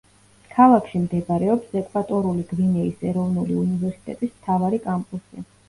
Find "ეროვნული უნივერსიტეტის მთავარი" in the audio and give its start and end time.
3.13-4.85